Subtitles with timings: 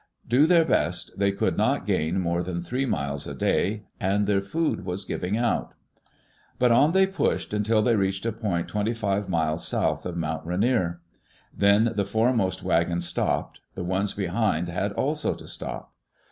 [0.27, 4.41] Do their best, they could not gain more than three miles a day, and their
[4.41, 5.75] food was giving out.
[6.57, 10.43] But on they pushed until they reached a point twenty five miles south of Mount
[10.43, 11.01] Rainier.
[11.55, 15.93] Then the foremost wagon stopped; the ones behind had also to stop.